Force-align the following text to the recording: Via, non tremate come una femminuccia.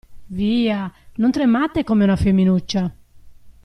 Via, 0.29 0.91
non 1.17 1.29
tremate 1.29 1.83
come 1.83 2.03
una 2.05 2.15
femminuccia. 2.15 2.91